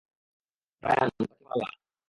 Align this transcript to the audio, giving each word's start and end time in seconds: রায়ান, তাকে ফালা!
রায়ান, 0.83 1.09
তাকে 1.17 1.35
ফালা! 1.45 1.67